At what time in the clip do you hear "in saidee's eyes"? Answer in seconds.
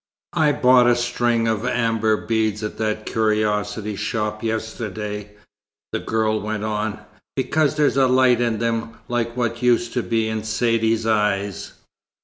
10.27-11.73